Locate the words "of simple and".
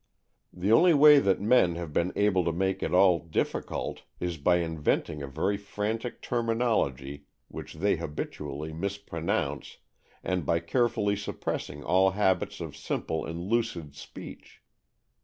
12.61-13.41